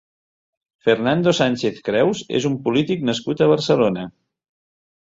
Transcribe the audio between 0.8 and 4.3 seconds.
Fernando Sánchez Creus és un polític nascut a Barcelona.